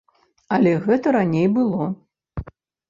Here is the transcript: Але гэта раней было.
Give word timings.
Але 0.57 0.71
гэта 0.87 1.07
раней 1.19 1.47
было. 1.61 1.83